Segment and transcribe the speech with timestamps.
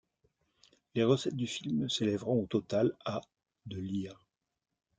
[0.95, 3.21] Les recettes du film s'élèveront au total à
[3.67, 4.25] de Lire.